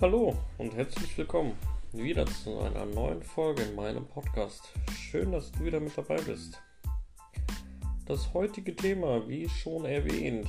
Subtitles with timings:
[0.00, 1.54] Hallo und herzlich willkommen
[1.92, 4.62] wieder zu einer neuen Folge in meinem Podcast.
[4.96, 6.62] Schön, dass du wieder mit dabei bist.
[8.06, 10.46] Das heutige Thema, wie schon erwähnt,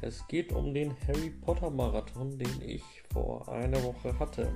[0.00, 2.82] es geht um den Harry Potter Marathon, den ich
[3.12, 4.52] vor einer Woche hatte,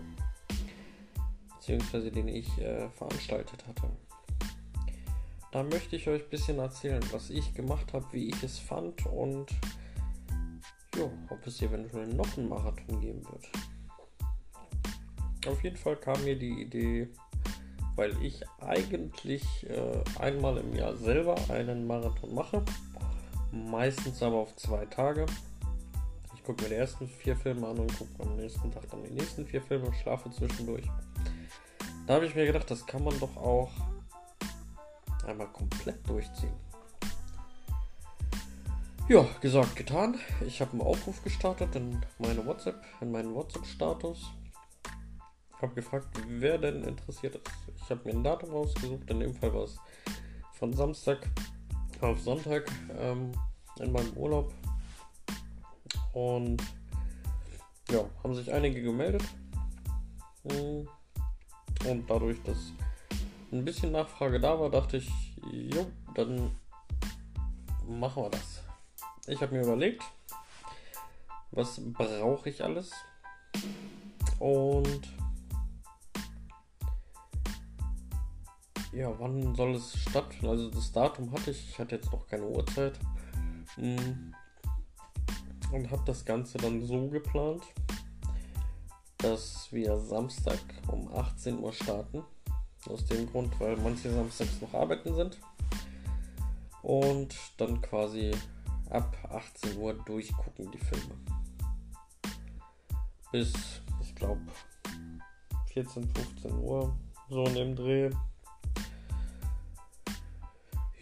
[1.54, 3.88] beziehungsweise den ich äh, veranstaltet hatte.
[5.52, 9.06] Da möchte ich euch ein bisschen erzählen, was ich gemacht habe, wie ich es fand
[9.06, 9.46] und
[10.96, 13.48] jo, ob es eventuell noch einen Marathon geben wird.
[15.46, 17.08] Auf jeden Fall kam mir die Idee,
[17.94, 22.62] weil ich eigentlich äh, einmal im Jahr selber einen Marathon mache,
[23.52, 25.26] meistens aber auf zwei Tage.
[26.34, 29.12] Ich gucke mir die ersten vier Filme an und gucke am nächsten Tag dann die
[29.14, 30.84] nächsten vier Filme und schlafe zwischendurch.
[32.06, 33.70] Da habe ich mir gedacht, das kann man doch auch
[35.26, 36.54] einmal komplett durchziehen.
[39.08, 40.18] Ja, gesagt, getan.
[40.44, 44.32] Ich habe einen Aufruf gestartet in meine WhatsApp, in meinen WhatsApp-Status.
[45.60, 47.44] Habe gefragt, wer denn interessiert ist.
[47.76, 49.10] Ich habe mir ein Datum rausgesucht.
[49.10, 49.76] In dem Fall war es
[50.52, 51.26] von Samstag
[52.00, 53.32] auf Sonntag ähm,
[53.78, 54.52] in meinem Urlaub.
[56.12, 56.62] Und
[57.90, 59.24] ja, haben sich einige gemeldet.
[60.48, 60.88] Hm.
[61.88, 62.72] Und dadurch, dass
[63.52, 65.10] ein bisschen Nachfrage da war, dachte ich,
[65.50, 66.50] jo, dann
[67.86, 68.62] machen wir das.
[69.26, 70.02] Ich habe mir überlegt,
[71.50, 72.92] was brauche ich alles
[74.38, 75.08] und
[78.96, 80.48] ja, wann soll es stattfinden?
[80.48, 82.98] Also das Datum hatte ich, ich hatte jetzt noch keine Uhrzeit
[83.74, 84.34] hm.
[85.70, 87.62] und habe das Ganze dann so geplant,
[89.18, 90.58] dass wir Samstag
[90.88, 92.22] um 18 Uhr starten.
[92.88, 95.38] Aus dem Grund, weil manche samstags noch arbeiten sind.
[96.82, 98.30] Und dann quasi
[98.90, 101.14] ab 18 Uhr durchgucken die Filme.
[103.32, 103.52] Bis,
[104.00, 104.40] ich glaube,
[105.72, 106.96] 14, 15 Uhr,
[107.28, 108.10] so in dem Dreh.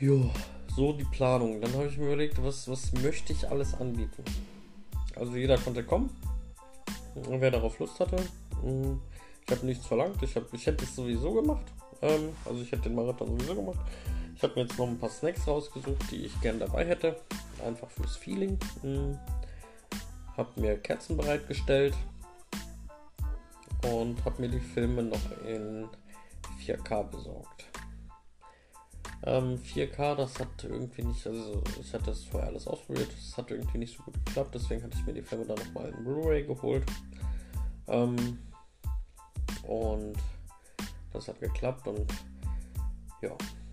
[0.00, 0.28] Jo,
[0.74, 1.60] so die Planung.
[1.60, 4.24] Dann habe ich mir überlegt, was, was möchte ich alles anbieten.
[5.14, 6.10] Also jeder konnte kommen,
[7.14, 8.16] wer darauf Lust hatte.
[8.60, 9.00] Hm,
[9.46, 10.20] ich habe nichts verlangt.
[10.22, 11.64] Ich, hab, ich hätte es sowieso gemacht.
[12.02, 13.78] Ähm, also ich hätte den Marathon sowieso gemacht.
[14.34, 17.16] Ich habe mir jetzt noch ein paar Snacks rausgesucht, die ich gern dabei hätte.
[17.64, 18.58] Einfach fürs Feeling.
[18.82, 19.16] Hm.
[20.36, 21.94] Habe mir Kerzen bereitgestellt.
[23.84, 25.86] Und habe mir die Filme noch in
[26.66, 27.66] 4K besorgt.
[29.26, 33.50] Ähm, 4K, das hat irgendwie nicht, also ich hatte das vorher alles ausprobiert, das hat
[33.50, 36.44] irgendwie nicht so gut geklappt, deswegen hatte ich mir die Filme dann nochmal in Blu-ray
[36.44, 36.84] geholt.
[37.88, 38.38] Ähm,
[39.66, 40.16] und
[41.12, 42.06] das hat geklappt und
[43.22, 43.30] ja,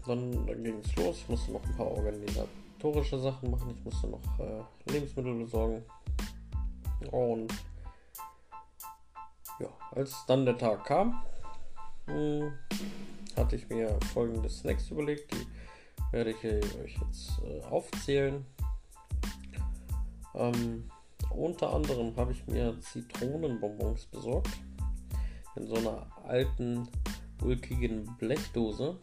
[0.08, 1.18] dann, dann ging es los.
[1.18, 3.76] Ich musste noch ein paar organisatorische Sachen machen.
[3.76, 5.84] Ich musste noch äh, Lebensmittel besorgen.
[7.12, 7.54] Und
[9.60, 11.22] ja, als dann der Tag kam,
[12.08, 12.54] mh, hm,
[13.38, 15.34] hatte ich mir folgende Snacks überlegt.
[15.34, 18.46] Die werde ich euch jetzt äh, aufzählen.
[20.36, 20.90] Ähm,
[21.30, 24.50] unter anderem habe ich mir Zitronenbonbons besorgt
[25.56, 26.88] in so einer alten,
[27.42, 28.98] ulkigen Blechdose,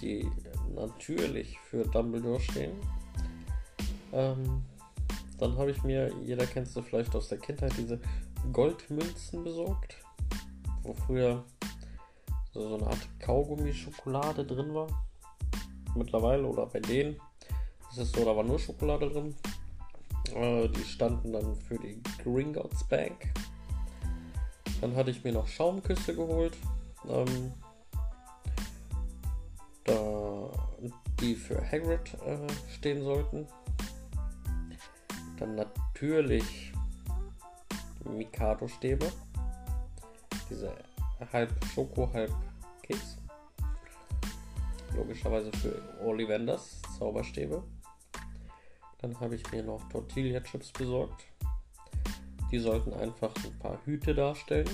[0.00, 0.28] die
[0.74, 2.76] natürlich für Dumbledore stehen.
[4.12, 4.62] Ähm,
[5.38, 8.00] dann habe ich mir, jeder kennt es vielleicht aus der Kindheit, diese
[8.52, 9.96] Goldmünzen besorgt,
[10.82, 11.44] wo früher
[12.52, 14.88] so, eine Art Kaugummi-Schokolade drin war.
[15.94, 17.20] Mittlerweile oder bei denen
[17.96, 19.34] ist so, da war nur Schokolade drin.
[20.34, 23.32] Äh, die standen dann für die Gringotts Bank.
[24.80, 26.56] Dann hatte ich mir noch Schaumküsse geholt.
[27.08, 27.52] Ähm,
[29.84, 30.50] da
[31.20, 32.46] die für Hagrid äh,
[32.76, 33.46] stehen sollten.
[35.38, 36.72] Dann natürlich
[38.04, 39.10] Mikado-Stäbe.
[40.50, 40.74] Diese
[41.32, 42.32] halb Schoko, halb
[42.82, 43.18] Keks.
[44.96, 47.62] Logischerweise für Ollivanders Zauberstäbe.
[48.98, 51.24] Dann habe ich mir noch Tortilla-Chips besorgt.
[52.50, 54.68] Die sollten einfach ein paar Hüte darstellen.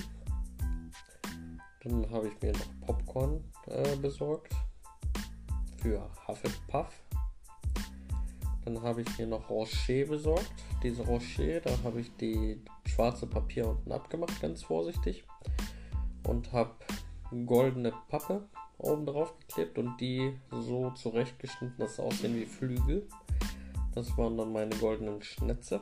[1.83, 4.53] Dann habe ich mir noch Popcorn äh, besorgt
[5.77, 6.91] für Hufflepuff.
[8.65, 10.51] Dann habe ich mir noch Rocher besorgt.
[10.83, 15.23] Diese Rocher, da habe ich die schwarze Papier unten abgemacht, ganz vorsichtig.
[16.23, 16.75] Und habe
[17.45, 23.07] goldene Pappe oben drauf geklebt und die so zurechtgeschnitten, dass sie aussehen wie Flügel.
[23.93, 25.81] Das waren dann meine goldenen Schnitze.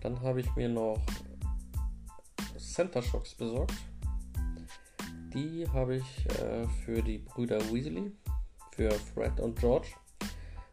[0.00, 1.00] Dann habe ich mir noch
[2.58, 3.74] Center Shocks besorgt.
[5.32, 8.12] Die habe ich äh, für die Brüder Weasley,
[8.72, 9.88] für Fred und George.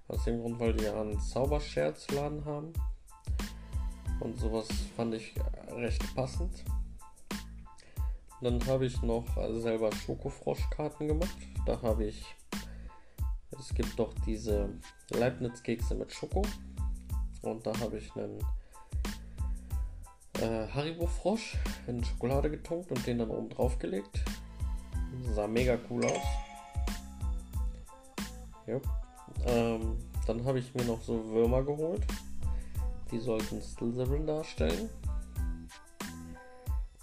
[0.08, 2.74] Aus dem Grund, weil die ja einen Zauberscherzladen haben.
[4.20, 5.34] Und sowas fand ich
[5.70, 6.64] recht passend.
[8.42, 9.26] Dann habe ich noch
[9.60, 11.38] selber Schokofroschkarten gemacht.
[11.66, 12.26] Da habe ich,
[13.52, 14.70] es gibt doch diese
[15.12, 16.42] Leibniz-Kekse mit Schoko.
[17.44, 18.40] Und da habe ich einen
[20.40, 24.24] äh, Haribo-Frosch in Schokolade getunkt und den dann oben drauf gelegt.
[25.36, 26.22] Sah mega cool aus.
[28.66, 28.80] Ja.
[29.46, 32.06] Ähm, dann habe ich mir noch so Würmer geholt.
[33.12, 34.90] Die sollten Slytherin darstellen.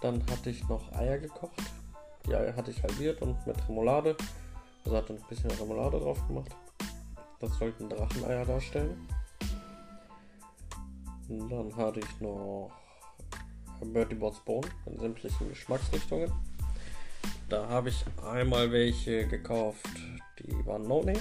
[0.01, 1.63] Dann hatte ich noch Eier gekocht.
[2.27, 4.17] Die Eier hatte ich halbiert und mit Remoulade.
[4.85, 6.55] Also hatte ein bisschen Remoulade drauf gemacht.
[7.41, 9.09] Das sollten Dracheneier darstellen.
[11.29, 12.71] Und dann hatte ich noch
[13.85, 16.33] Bertie Bots Bone in sämtlichen Geschmacksrichtungen.
[17.49, 19.89] Da habe ich einmal welche gekauft,
[20.39, 21.19] die waren No-Name.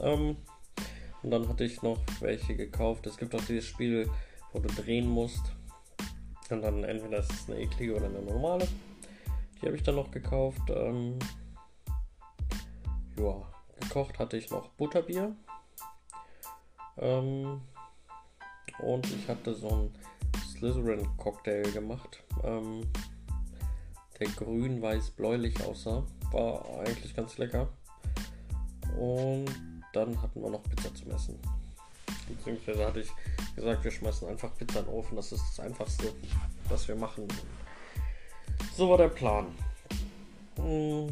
[0.00, 0.36] Ähm,
[1.22, 3.06] und dann hatte ich noch welche gekauft.
[3.06, 4.10] Es gibt auch dieses Spiel,
[4.52, 5.52] wo du drehen musst.
[6.50, 8.66] Und dann entweder ist es eine eklige oder eine normale.
[9.60, 10.62] Die habe ich dann noch gekauft.
[10.68, 11.18] Ähm,
[13.16, 13.42] ja,
[13.78, 15.34] gekocht hatte ich noch Butterbier.
[16.98, 17.60] Ähm,
[18.80, 19.94] und ich hatte so ein
[20.52, 22.82] Slytherin-Cocktail gemacht, ähm,
[24.18, 26.04] der grün-weiß-bläulich aussah.
[26.32, 27.68] War eigentlich ganz lecker.
[28.98, 29.46] Und
[29.92, 31.38] dann hatten wir noch Pizza zum Essen.
[32.36, 33.10] Beziehungsweise hatte ich
[33.56, 35.16] gesagt, wir schmeißen einfach Pizza in den Ofen.
[35.16, 36.12] Das ist das Einfachste,
[36.68, 37.26] was wir machen.
[38.76, 39.46] So war der Plan.
[40.56, 41.08] Hm,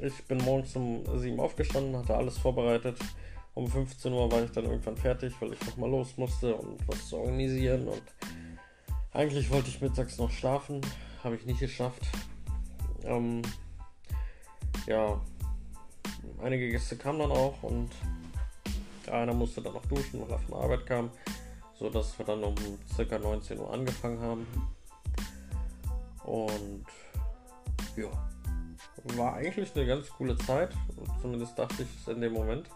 [0.00, 2.98] ich bin morgens um 7 aufgestanden, hatte alles vorbereitet.
[3.54, 7.08] Um 15 Uhr war ich dann irgendwann fertig, weil ich nochmal los musste und was
[7.08, 7.88] zu organisieren.
[7.88, 8.02] Und
[9.12, 10.80] eigentlich wollte ich mittags noch schlafen,
[11.24, 12.02] habe ich nicht geschafft.
[13.04, 13.42] Ähm,
[14.86, 15.20] ja,
[16.42, 17.90] einige Gäste kamen dann auch und
[19.08, 21.10] einer musste dann noch duschen, weil er von Arbeit kam,
[21.74, 23.18] so dass wir dann um ca.
[23.18, 24.46] 19 Uhr angefangen haben.
[26.24, 26.84] Und
[27.96, 28.10] ja,
[29.16, 30.70] war eigentlich eine ganz coole Zeit,
[31.20, 32.68] zumindest dachte ich es in dem Moment.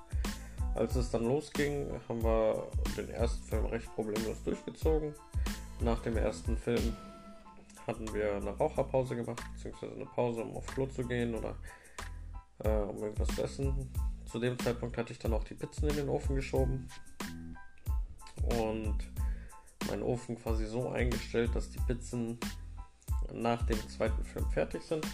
[0.74, 5.14] Als es dann losging, haben wir den ersten Film recht problemlos durchgezogen.
[5.80, 6.96] Nach dem ersten Film
[7.86, 11.56] hatten wir eine Raucherpause gemacht, beziehungsweise eine Pause, um auf Klo zu gehen oder
[12.64, 13.90] äh, um irgendwas zu essen.
[14.32, 16.88] Zu dem Zeitpunkt hatte ich dann auch die Pizzen in den Ofen geschoben
[18.58, 18.96] und
[19.88, 22.38] meinen Ofen quasi so eingestellt, dass die Pizzen
[23.30, 25.06] nach dem zweiten Film fertig sind.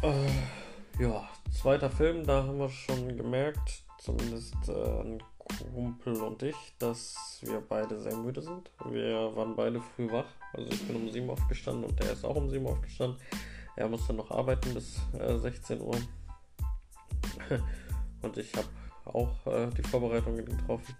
[0.00, 6.56] Äh, ja, zweiter Film, da haben wir schon gemerkt, zumindest äh, ein Kumpel und ich,
[6.78, 8.70] dass wir beide sehr müde sind.
[8.86, 10.24] Wir waren beide früh wach.
[10.54, 13.20] Also ich bin um 7 aufgestanden und der ist auch um 7 aufgestanden.
[13.76, 15.98] Er musste noch arbeiten bis äh, 16 Uhr.
[18.22, 18.68] und ich habe
[19.04, 20.94] auch äh, die Vorbereitungen getroffen.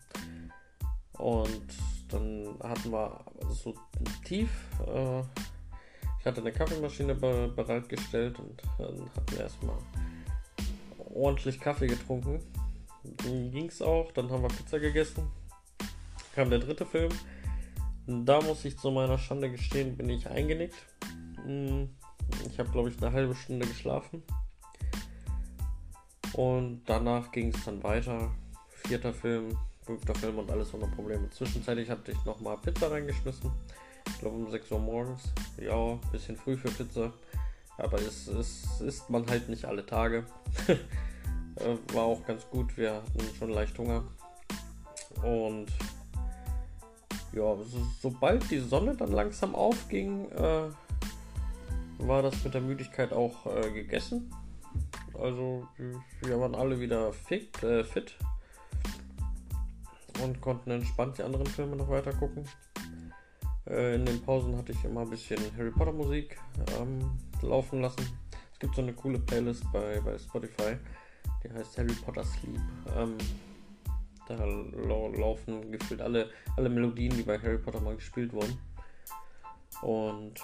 [1.19, 1.67] Und
[2.09, 3.75] dann hatten wir so
[4.25, 4.51] tief.
[4.87, 5.21] Äh,
[6.21, 9.77] ich hatte eine Kaffeemaschine be bereitgestellt und dann hatten wir erstmal
[11.15, 12.41] ordentlich Kaffee getrunken.
[13.03, 14.13] Dann ging es auch.
[14.13, 15.31] Dann haben wir Pizza gegessen.
[16.35, 17.13] Kam der dritte Film.
[18.07, 20.77] Da muss ich zu meiner Schande gestehen, bin ich eingenickt.
[21.45, 21.91] Hm,
[22.49, 24.23] ich habe, glaube ich, eine halbe Stunde geschlafen.
[26.37, 28.31] Und danach ging es dann weiter.
[28.69, 31.31] Vierter Film, fünfter Film und alles ohne Probleme.
[31.31, 33.51] Zwischenzeitlich hatte ich nochmal Pizza reingeschmissen.
[34.07, 35.23] Ich glaube um 6 Uhr morgens.
[35.59, 37.11] Ja, bisschen früh für Pizza.
[37.79, 40.25] Aber es, es isst man halt nicht alle Tage.
[41.59, 42.77] Äh, war auch ganz gut.
[42.77, 44.05] Wir hatten schon leicht Hunger.
[45.23, 45.69] Und
[47.33, 50.69] ja, so, sobald die Sonne dann langsam aufging, äh,
[51.97, 54.31] war das mit der Müdigkeit auch äh, gegessen.
[55.21, 55.67] Also
[56.23, 58.17] wir waren alle wieder fit, äh, fit
[60.23, 62.45] und konnten entspannt die anderen Filme noch weiter gucken.
[63.69, 66.39] Äh, in den Pausen hatte ich immer ein bisschen Harry Potter Musik
[66.79, 68.07] ähm, laufen lassen.
[68.53, 70.77] Es gibt so eine coole Playlist bei, bei Spotify,
[71.43, 72.61] die heißt Harry Potter Sleep.
[72.97, 73.17] Ähm,
[74.29, 78.59] da laufen gefühlt alle, alle Melodien, die bei Harry Potter mal gespielt wurden.
[79.83, 80.41] Und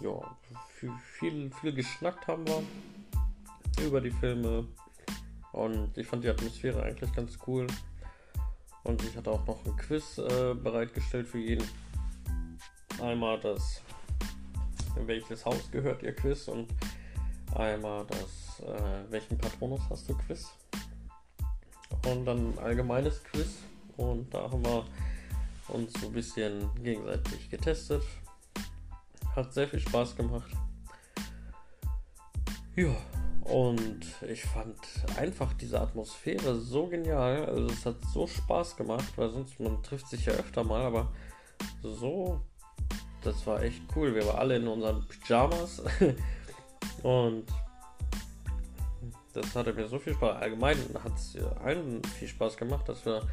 [0.00, 0.36] ja,
[0.68, 2.62] viel, viel geschnackt haben wir
[3.80, 4.66] über die Filme.
[5.52, 7.66] Und ich fand die Atmosphäre eigentlich ganz cool.
[8.82, 11.66] Und ich hatte auch noch ein Quiz äh, bereitgestellt für jeden.
[13.00, 13.82] Einmal das,
[14.96, 16.68] in welches Haus gehört ihr Quiz und
[17.54, 20.50] einmal das, äh, welchen Patronus hast du Quiz.
[22.06, 23.58] Und dann ein allgemeines Quiz.
[23.96, 24.84] Und da haben wir
[25.68, 28.02] uns so ein bisschen gegenseitig getestet.
[29.36, 30.50] Hat sehr viel Spaß gemacht.
[32.76, 32.94] Ja,
[33.50, 34.76] Und ich fand
[35.16, 37.46] einfach diese Atmosphäre so genial.
[37.46, 41.08] Also es hat so Spaß gemacht, weil sonst man trifft sich ja öfter mal, aber
[41.82, 42.40] so,
[43.22, 44.14] das war echt cool.
[44.14, 45.82] Wir waren alle in unseren Pyjamas
[47.02, 47.44] und
[49.32, 50.40] das hatte mir so viel Spaß.
[50.40, 53.26] Allgemein hat es allen viel Spaß gemacht, dass wir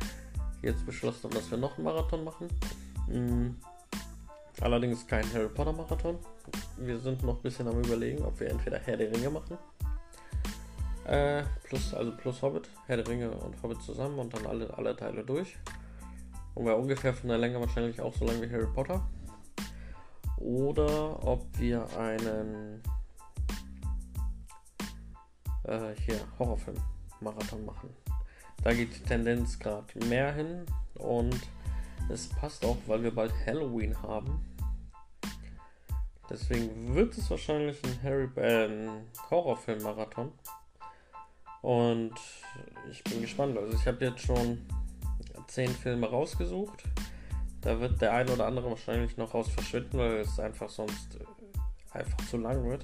[0.64, 2.48] jetzt beschlossen haben, dass wir noch einen Marathon machen.
[3.08, 3.56] Mhm.
[4.62, 6.18] Allerdings kein Harry Potter Marathon.
[6.78, 9.58] Wir sind noch ein bisschen am überlegen, ob wir entweder Herr der Ringe machen.
[11.08, 14.94] Äh, plus, also plus Hobbit, Herr der Ringe und Hobbit zusammen und dann alle, alle
[14.94, 15.58] Teile durch.
[16.54, 19.08] Und wäre ungefähr von der Länge wahrscheinlich auch so lang wie Harry Potter.
[20.38, 22.82] Oder ob wir einen
[25.64, 27.90] äh, hier Horrorfilm-Marathon machen.
[28.64, 31.40] Da geht die Tendenz gerade mehr hin und
[32.10, 34.44] es passt auch, weil wir bald Halloween haben.
[36.30, 38.90] Deswegen wird es wahrscheinlich ein Harry äh,
[39.30, 40.34] Horrorfilm-Marathon.
[41.62, 42.14] Und
[42.92, 43.58] ich bin gespannt.
[43.58, 44.60] Also ich habe jetzt schon
[45.48, 46.84] zehn Filme rausgesucht.
[47.62, 51.98] Da wird der ein oder andere wahrscheinlich noch raus verschwinden, weil es einfach sonst äh,
[51.98, 52.84] einfach zu lang wird.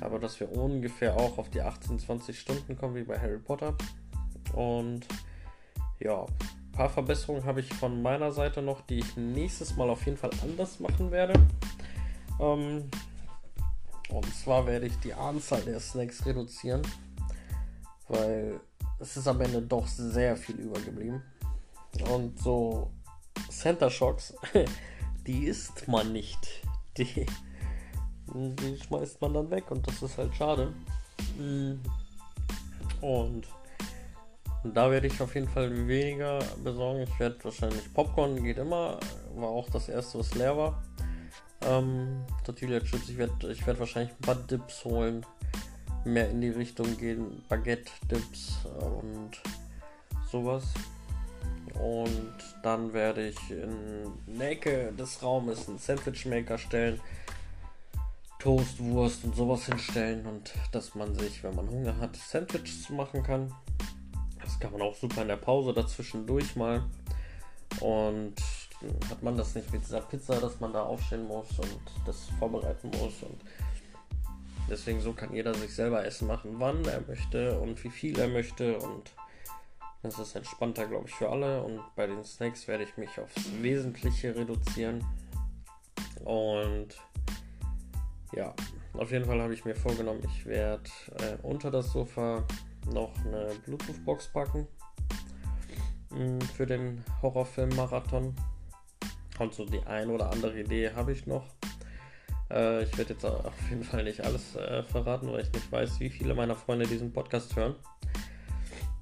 [0.00, 3.74] Aber dass wir ungefähr auch auf die 18, 20 Stunden kommen wie bei Harry Potter.
[4.54, 5.06] Und
[5.98, 10.04] ja, ein paar Verbesserungen habe ich von meiner Seite noch, die ich nächstes Mal auf
[10.04, 11.34] jeden Fall anders machen werde.
[12.38, 12.90] Ähm,
[14.10, 16.82] und zwar werde ich die Anzahl der Snacks reduzieren,
[18.08, 18.60] weil
[18.98, 21.22] es ist am Ende doch sehr viel übergeblieben.
[22.10, 22.90] Und so
[23.50, 24.34] Center Shocks,
[25.26, 26.38] die isst man nicht.
[26.96, 27.26] Die,
[28.34, 30.72] die schmeißt man dann weg und das ist halt schade.
[33.00, 33.46] Und
[34.64, 37.02] da werde ich auf jeden Fall weniger besorgen.
[37.02, 38.98] Ich werde wahrscheinlich Popcorn geht immer,
[39.34, 40.82] war auch das erste, was leer war.
[41.62, 45.24] Ähm, Tortilla Chips, ich werde ich werd wahrscheinlich ein paar Dips holen.
[46.06, 49.32] Mehr in die Richtung gehen, Baguette-Dips und
[50.30, 50.64] sowas.
[51.74, 57.00] Und dann werde ich in der Ecke des Raumes einen Sandwich-Maker stellen.
[58.38, 63.24] Toast, Wurst und sowas hinstellen und dass man sich, wenn man Hunger hat, Sandwiches machen
[63.24, 63.52] kann.
[64.40, 66.84] Das kann man auch super in der Pause dazwischen durch mal.
[67.80, 68.34] Und
[69.10, 72.90] hat man das nicht mit dieser Pizza, dass man da aufstehen muss und das vorbereiten
[72.90, 73.22] muss.
[73.22, 73.40] Und
[74.68, 78.28] deswegen so kann jeder sich selber Essen machen, wann er möchte und wie viel er
[78.28, 78.78] möchte.
[78.78, 79.12] Und
[80.02, 81.62] das ist entspannter, glaube ich, für alle.
[81.62, 85.04] Und bei den Snacks werde ich mich aufs Wesentliche reduzieren.
[86.24, 86.88] Und
[88.32, 88.54] ja,
[88.94, 92.44] auf jeden Fall habe ich mir vorgenommen, ich werde äh, unter das Sofa
[92.92, 94.66] noch eine Bluetooth-Box packen
[96.10, 98.34] mh, mm, für den Horrorfilm-Marathon.
[99.38, 101.55] Und so die ein oder andere Idee habe ich noch.
[102.50, 106.00] Äh, ich werde jetzt auf jeden Fall nicht alles äh, verraten, weil ich nicht weiß,
[106.00, 107.74] wie viele meiner Freunde diesen Podcast hören.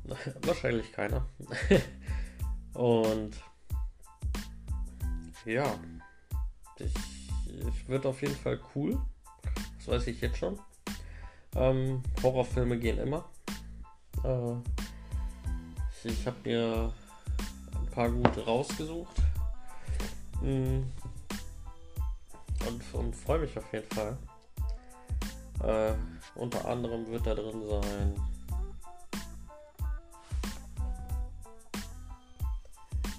[0.42, 1.26] Wahrscheinlich keiner.
[2.74, 3.36] Und
[5.44, 5.64] ja,
[6.78, 6.94] ich,
[7.46, 8.98] ich wird auf jeden Fall cool.
[9.78, 10.58] Das weiß ich jetzt schon.
[11.54, 13.28] Ähm, Horrorfilme gehen immer.
[14.24, 14.54] Äh,
[16.04, 16.92] ich, ich habe mir
[17.74, 19.16] ein paar gute rausgesucht.
[20.42, 20.82] Mm.
[22.66, 24.16] Und, und freue mich auf jeden Fall.
[25.62, 25.94] Äh,
[26.35, 28.14] unter anderem wird da drin sein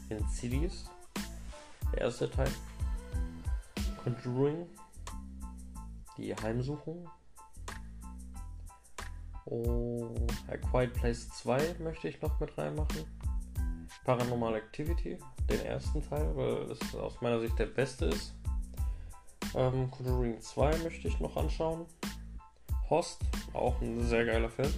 [0.10, 0.86] Insidious,
[1.92, 2.52] der erste Teil.
[4.04, 4.68] Conjuring,
[6.18, 7.10] die Heimsuchung.
[9.46, 10.14] Oh,
[10.48, 13.06] A Quiet Place 2 möchte ich noch mit reinmachen.
[14.04, 15.18] Paranormal Activity,
[15.50, 18.34] den ersten Teil, weil es aus meiner Sicht der beste ist.
[19.56, 21.86] Ähm, Conjuring 2 möchte ich noch anschauen.
[22.90, 23.22] Host,
[23.54, 24.74] auch ein sehr geiler Film.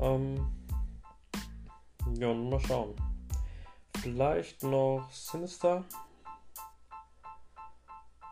[0.00, 0.46] Ähm,
[2.18, 2.94] ja, mal schauen.
[4.02, 5.82] Vielleicht noch Sinister.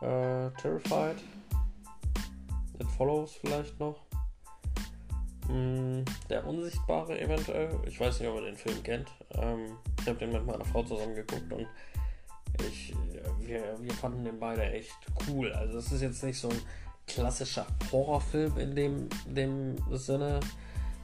[0.01, 1.17] Äh, Terrified.
[2.79, 4.01] It Follows vielleicht noch.
[5.49, 7.79] Mm, der Unsichtbare eventuell.
[7.87, 9.09] Ich weiß nicht, ob ihr den Film kennt.
[9.31, 11.67] Ähm, ich habe den mit meiner Frau zusammen geguckt und
[12.59, 12.93] ich,
[13.47, 14.95] wir, wir fanden den beide echt
[15.27, 15.51] cool.
[15.53, 16.61] Also es ist jetzt nicht so ein
[17.07, 20.39] klassischer Horrorfilm in dem, dem Sinne.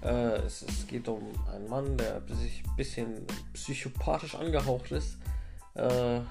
[0.02, 5.18] Äh, es, es, geht um einen Mann, der sich ein bisschen psychopathisch angehaucht ist,
[5.76, 6.22] äh,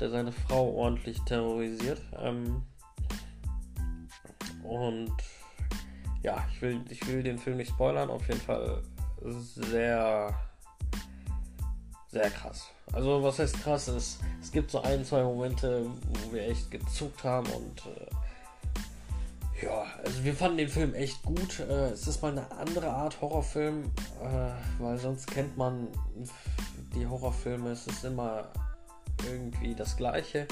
[0.00, 2.00] der seine Frau ordentlich terrorisiert.
[2.18, 2.62] Ähm,
[4.62, 5.12] und
[6.22, 8.82] ja, ich will, ich will den Film nicht spoilern, auf jeden Fall
[9.22, 10.34] sehr,
[12.10, 12.68] sehr krass.
[12.92, 17.22] Also was heißt krass ist, es gibt so ein, zwei Momente, wo wir echt gezuckt
[17.22, 21.60] haben und äh, Ja, also wir fanden den Film echt gut.
[21.60, 23.84] Äh, es ist mal eine andere Art Horrorfilm,
[24.22, 25.88] äh, weil sonst kennt man
[26.94, 27.70] die Horrorfilme.
[27.70, 28.48] Es ist immer
[29.26, 30.46] irgendwie das Gleiche.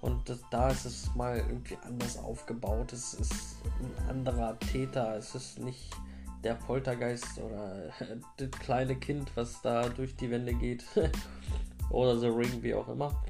[0.00, 2.92] Und das, da ist es mal irgendwie anders aufgebaut.
[2.92, 5.16] Es ist ein anderer Täter.
[5.16, 5.90] Es ist nicht
[6.44, 7.90] der Poltergeist oder
[8.36, 10.84] das kleine Kind, was da durch die Wände geht.
[11.90, 13.22] oder The Ring, wie auch immer.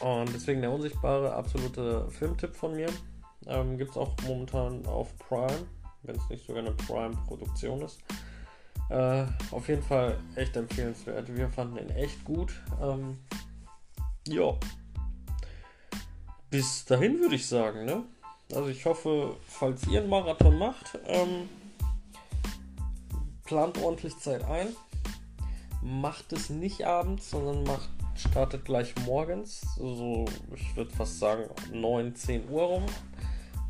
[0.00, 2.88] Und deswegen der unsichtbare absolute Filmtipp von mir.
[3.46, 5.66] Ähm, Gibt es auch momentan auf Prime,
[6.02, 8.00] wenn es nicht sogar eine Prime-Produktion ist.
[8.88, 11.34] Äh, auf jeden Fall echt empfehlenswert.
[11.34, 12.52] Wir fanden ihn echt gut.
[12.82, 13.18] Ähm,
[14.26, 14.54] ja.
[16.50, 18.04] Bis dahin würde ich sagen, ne?
[18.54, 21.48] Also ich hoffe, falls ihr einen Marathon macht, ähm,
[23.44, 24.68] plant ordentlich Zeit ein.
[25.82, 29.62] Macht es nicht abends, sondern macht, startet gleich morgens.
[29.76, 32.86] So, ich würde fast sagen 9, 10 Uhr rum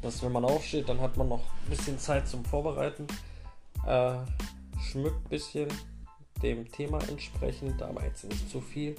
[0.03, 3.07] dass wenn man aufsteht, dann hat man noch ein bisschen Zeit zum Vorbereiten.
[3.87, 4.15] Äh,
[4.81, 5.69] schmückt ein bisschen
[6.43, 8.97] dem Thema entsprechend, aber jetzt nicht zu viel.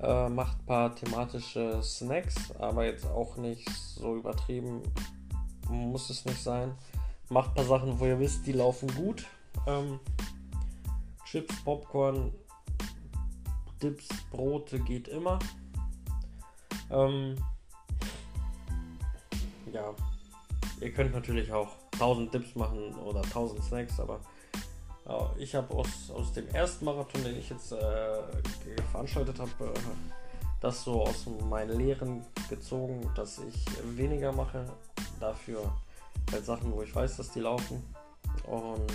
[0.00, 4.82] Äh, macht ein paar thematische Snacks, aber jetzt auch nicht so übertrieben.
[5.68, 6.74] Muss es nicht sein.
[7.30, 9.24] Macht ein paar Sachen, wo ihr wisst, die laufen gut.
[9.66, 9.98] Ähm,
[11.24, 12.32] Chips, Popcorn,
[13.82, 15.38] Dips, Brote geht immer.
[16.90, 17.36] Ähm,
[19.72, 19.94] ja,
[20.80, 24.20] ihr könnt natürlich auch 1000 Dips machen oder 1000 Snacks, aber
[25.38, 28.22] ich habe aus, aus dem ersten Marathon, den ich jetzt äh,
[28.90, 29.78] veranstaltet habe, äh,
[30.60, 34.64] das so aus meinen Lehren gezogen, dass ich weniger mache,
[35.20, 35.60] dafür
[36.32, 37.82] halt Sachen, wo ich weiß, dass die laufen
[38.46, 38.92] und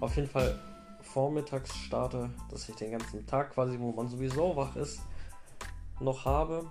[0.00, 0.58] auf jeden Fall
[1.00, 5.00] vormittags starte, dass ich den ganzen Tag quasi, wo man sowieso wach ist,
[6.00, 6.66] noch habe,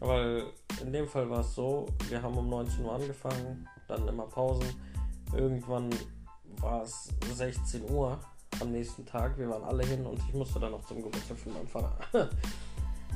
[0.00, 0.44] weil
[0.82, 4.68] in dem Fall war es so, wir haben um 19 Uhr angefangen, dann immer Pausen.
[5.34, 5.90] Irgendwann
[6.60, 8.18] war es 16 Uhr
[8.60, 9.38] am nächsten Tag.
[9.38, 11.98] Wir waren alle hin und ich musste dann noch zum Geburtstag von meinem Vater.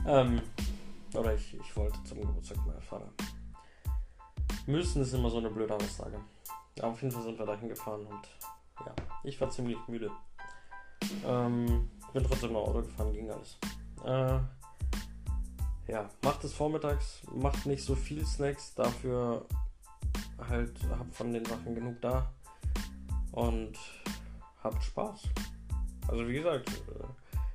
[0.06, 0.40] ähm,
[1.14, 3.08] oder ich, ich wollte zum Geburtstag von meinem Vater.
[4.66, 6.20] Müssen ist immer so eine blöde Aussage.
[6.78, 8.28] Aber auf jeden Fall sind wir dahin gefahren und
[8.84, 8.94] ja,
[9.24, 10.10] ich war ziemlich müde.
[11.24, 13.58] Ähm, bin trotzdem noch Auto gefahren, ging alles.
[14.04, 14.40] Äh,
[15.90, 19.46] ja, macht es vormittags, macht nicht so viel Snacks, dafür
[20.48, 22.30] halt habt von den Sachen genug da
[23.36, 23.78] und
[24.64, 25.22] habt Spaß.
[26.08, 26.70] Also wie gesagt,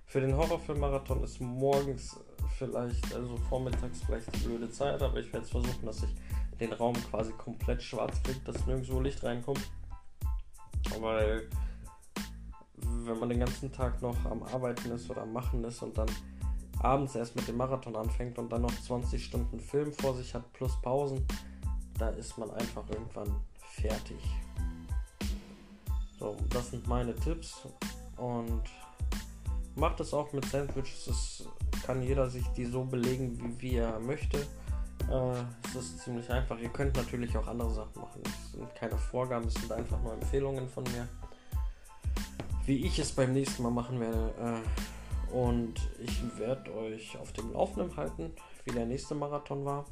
[0.05, 2.19] für den Horrorfilm-Marathon ist morgens
[2.57, 6.15] vielleicht, also vormittags vielleicht die blöde Zeit, aber ich werde jetzt versuchen, dass ich
[6.59, 9.71] den Raum quasi komplett schwarz kriege, dass nirgendwo Licht reinkommt.
[10.99, 11.49] Weil
[12.75, 16.09] wenn man den ganzen Tag noch am Arbeiten ist oder am Machen ist und dann
[16.79, 20.53] abends erst mit dem Marathon anfängt und dann noch 20 Stunden Film vor sich hat
[20.53, 21.25] plus Pausen,
[21.97, 24.19] da ist man einfach irgendwann fertig.
[26.21, 27.67] So, das sind meine Tipps
[28.17, 28.61] und
[29.75, 31.07] macht es auch mit Sandwiches.
[31.07, 31.49] Es
[31.83, 34.37] kann jeder sich die so belegen, wie, wie er möchte.
[35.09, 36.59] Äh, es ist ziemlich einfach.
[36.59, 38.21] Ihr könnt natürlich auch andere Sachen machen.
[38.23, 41.07] Es sind keine Vorgaben, es sind einfach nur Empfehlungen von mir.
[42.67, 44.31] Wie ich es beim nächsten Mal machen werde.
[44.37, 48.31] Äh, und ich werde euch auf dem Laufenden halten,
[48.65, 49.85] wie der nächste Marathon war.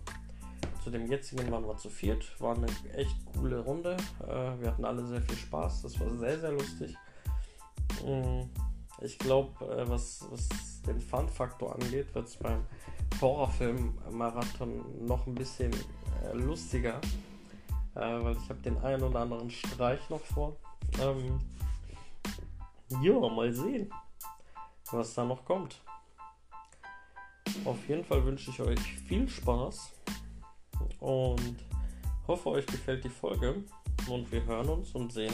[0.83, 2.39] Zu dem jetzigen waren wir zu viert.
[2.39, 3.97] War eine echt coole Runde.
[4.23, 5.81] Äh, wir hatten alle sehr viel Spaß.
[5.81, 6.95] Das war sehr, sehr lustig.
[8.05, 8.43] Mm,
[9.01, 10.47] ich glaube, äh, was, was
[10.87, 12.65] den Fun-Faktor angeht, wird es beim
[13.19, 15.71] Horrorfilm-Marathon noch ein bisschen
[16.23, 16.99] äh, lustiger.
[17.93, 20.55] weil ich habe den einen oder anderen Streich noch vor.
[21.01, 21.39] Ähm,
[23.01, 23.91] ja, mal sehen
[24.93, 25.81] was da noch kommt.
[27.65, 29.91] Auf jeden Fall wünsche ich euch viel Spaß
[30.99, 31.55] und
[32.27, 33.63] hoffe, euch gefällt die Folge.
[34.07, 35.33] Und wir hören uns und sehen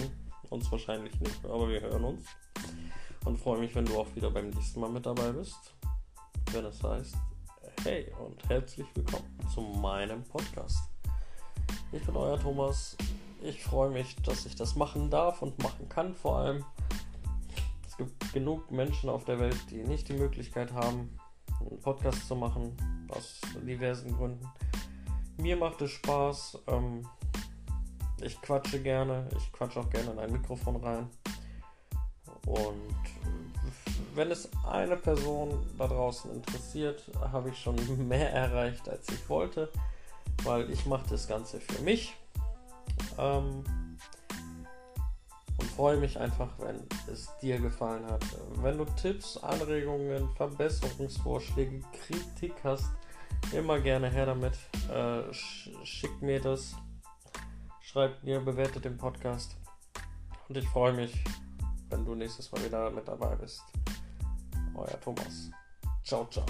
[0.50, 2.26] uns wahrscheinlich nicht, aber wir hören uns.
[3.26, 5.74] Und freue mich, wenn du auch wieder beim nächsten Mal mit dabei bist.
[6.52, 7.16] Wenn es heißt,
[7.84, 10.90] hey und herzlich willkommen zu meinem Podcast.
[11.92, 12.98] Ich bin euer Thomas.
[13.44, 16.66] Ich freue mich, dass ich das machen darf und machen kann vor allem.
[17.88, 21.18] Es gibt genug Menschen auf der Welt, die nicht die Möglichkeit haben,
[21.60, 22.76] einen Podcast zu machen,
[23.10, 24.46] aus diversen Gründen.
[25.38, 26.60] Mir macht es Spaß.
[26.68, 27.08] Ähm,
[28.22, 29.28] ich quatsche gerne.
[29.38, 31.10] Ich quatsche auch gerne in ein Mikrofon rein.
[32.46, 32.94] Und
[34.14, 37.76] wenn es eine Person da draußen interessiert, habe ich schon
[38.08, 39.70] mehr erreicht, als ich wollte,
[40.44, 42.16] weil ich mache das Ganze für mich.
[43.18, 43.64] Ähm,
[45.58, 48.24] und freue mich einfach, wenn es dir gefallen hat.
[48.62, 52.90] Wenn du Tipps, Anregungen, Verbesserungsvorschläge, Kritik hast,
[53.54, 54.54] Immer gerne her damit.
[54.92, 56.76] Äh, sch schickt mir das.
[57.82, 59.56] Schreibt mir, bewertet den Podcast.
[60.48, 61.24] Und ich freue mich,
[61.90, 63.64] wenn du nächstes Mal wieder mit dabei bist.
[64.76, 65.50] Euer Thomas.
[66.04, 66.46] Ciao, ciao.